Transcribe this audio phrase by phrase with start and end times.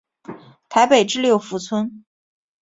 [0.67, 2.03] 台北至六福村。